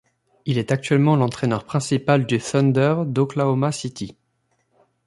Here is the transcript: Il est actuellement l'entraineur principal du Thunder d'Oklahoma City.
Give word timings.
Il 0.47 0.57
est 0.57 0.71
actuellement 0.71 1.15
l'entraineur 1.15 1.63
principal 1.63 2.25
du 2.25 2.39
Thunder 2.39 3.03
d'Oklahoma 3.05 3.71
City. 3.71 4.17